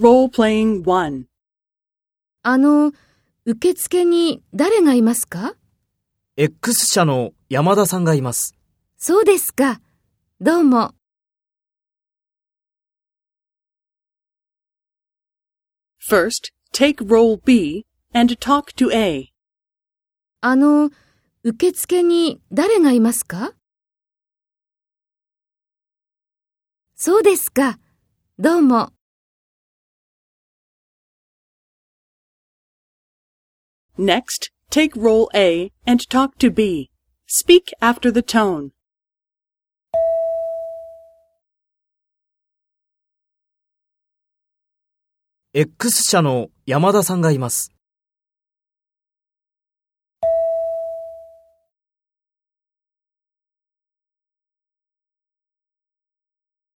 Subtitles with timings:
[0.00, 1.24] Role-playing 1.
[2.42, 2.92] あの、
[3.44, 5.56] 受付に誰がいますか
[6.38, 8.54] ？X 社の山田さんがいます。
[8.96, 9.82] そうですか。
[10.40, 10.94] どうも。
[16.08, 19.26] First, take role B and talk to A.
[20.40, 20.88] あの、
[21.44, 23.52] 受付に誰がいますか？
[26.94, 27.78] そうですか。
[28.38, 28.94] どうも。
[33.97, 36.89] Next, take role A and talk to B.
[37.27, 38.71] Speak after the tone.
[45.53, 47.71] 「X 社の山田さんがいます。